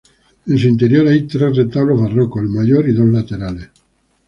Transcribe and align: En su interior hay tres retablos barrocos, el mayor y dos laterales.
En 0.47 0.57
su 0.57 0.67
interior 0.67 1.07
hay 1.07 1.27
tres 1.27 1.55
retablos 1.55 2.01
barrocos, 2.01 2.41
el 2.41 2.49
mayor 2.49 2.89
y 2.89 2.93
dos 2.93 3.05
laterales. 3.05 3.69